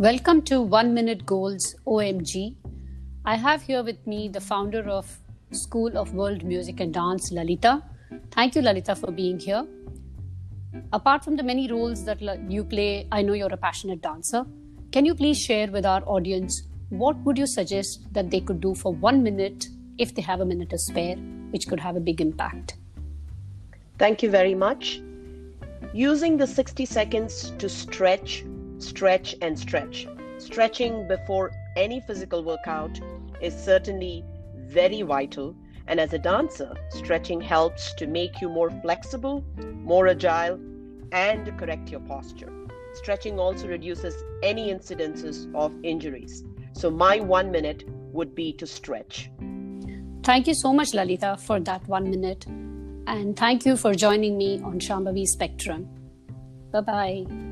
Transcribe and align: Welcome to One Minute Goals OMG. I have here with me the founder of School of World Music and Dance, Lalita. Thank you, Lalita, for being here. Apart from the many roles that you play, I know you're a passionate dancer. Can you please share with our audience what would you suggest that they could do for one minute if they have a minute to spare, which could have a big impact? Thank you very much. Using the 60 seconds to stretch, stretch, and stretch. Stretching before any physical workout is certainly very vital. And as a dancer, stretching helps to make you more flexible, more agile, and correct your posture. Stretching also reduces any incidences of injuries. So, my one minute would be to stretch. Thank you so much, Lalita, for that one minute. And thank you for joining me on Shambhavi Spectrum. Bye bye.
Welcome 0.00 0.40
to 0.48 0.62
One 0.62 0.94
Minute 0.94 1.26
Goals 1.26 1.74
OMG. 1.86 2.56
I 3.26 3.36
have 3.36 3.60
here 3.60 3.82
with 3.82 4.06
me 4.06 4.28
the 4.28 4.40
founder 4.40 4.80
of 4.88 5.06
School 5.50 5.98
of 5.98 6.14
World 6.14 6.42
Music 6.42 6.80
and 6.80 6.94
Dance, 6.94 7.30
Lalita. 7.30 7.82
Thank 8.30 8.54
you, 8.54 8.62
Lalita, 8.62 8.96
for 8.96 9.10
being 9.10 9.38
here. 9.38 9.66
Apart 10.94 11.22
from 11.22 11.36
the 11.36 11.42
many 11.42 11.70
roles 11.70 12.02
that 12.06 12.22
you 12.50 12.64
play, 12.64 13.08
I 13.12 13.20
know 13.20 13.34
you're 13.34 13.52
a 13.52 13.58
passionate 13.58 14.00
dancer. 14.00 14.46
Can 14.90 15.04
you 15.04 15.14
please 15.14 15.38
share 15.38 15.70
with 15.70 15.84
our 15.84 16.02
audience 16.06 16.62
what 16.88 17.18
would 17.26 17.36
you 17.36 17.46
suggest 17.46 18.10
that 18.14 18.30
they 18.30 18.40
could 18.40 18.62
do 18.62 18.74
for 18.74 18.94
one 18.94 19.22
minute 19.22 19.66
if 19.98 20.14
they 20.14 20.22
have 20.22 20.40
a 20.40 20.46
minute 20.46 20.70
to 20.70 20.78
spare, 20.78 21.16
which 21.50 21.68
could 21.68 21.78
have 21.78 21.96
a 21.96 22.00
big 22.00 22.22
impact? 22.22 22.78
Thank 23.98 24.22
you 24.22 24.30
very 24.30 24.54
much. 24.54 25.02
Using 25.92 26.38
the 26.38 26.46
60 26.46 26.86
seconds 26.86 27.50
to 27.58 27.68
stretch, 27.68 28.44
stretch, 28.80 29.34
and 29.40 29.58
stretch. 29.58 30.06
Stretching 30.38 31.06
before 31.06 31.52
any 31.76 32.00
physical 32.00 32.42
workout 32.42 32.98
is 33.40 33.54
certainly 33.54 34.24
very 34.56 35.02
vital. 35.02 35.54
And 35.86 35.98
as 35.98 36.12
a 36.12 36.18
dancer, 36.18 36.74
stretching 36.90 37.40
helps 37.40 37.94
to 37.94 38.06
make 38.06 38.40
you 38.40 38.48
more 38.48 38.70
flexible, 38.82 39.44
more 39.82 40.08
agile, 40.08 40.58
and 41.12 41.58
correct 41.58 41.90
your 41.90 42.00
posture. 42.00 42.52
Stretching 42.94 43.38
also 43.38 43.68
reduces 43.68 44.14
any 44.42 44.72
incidences 44.72 45.52
of 45.54 45.72
injuries. 45.82 46.44
So, 46.72 46.90
my 46.90 47.20
one 47.20 47.50
minute 47.50 47.84
would 48.12 48.34
be 48.34 48.52
to 48.54 48.66
stretch. 48.66 49.30
Thank 50.22 50.46
you 50.46 50.54
so 50.54 50.72
much, 50.72 50.94
Lalita, 50.94 51.36
for 51.38 51.60
that 51.60 51.86
one 51.88 52.10
minute. 52.10 52.46
And 52.46 53.36
thank 53.36 53.64
you 53.64 53.76
for 53.76 53.94
joining 53.94 54.36
me 54.38 54.60
on 54.62 54.78
Shambhavi 54.78 55.26
Spectrum. 55.26 55.88
Bye 56.70 56.80
bye. 56.80 57.49